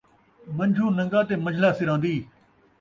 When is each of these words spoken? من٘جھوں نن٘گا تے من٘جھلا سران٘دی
من٘جھوں 0.57 0.91
نن٘گا 0.97 1.21
تے 1.27 1.33
من٘جھلا 1.43 1.69
سران٘دی 1.77 2.15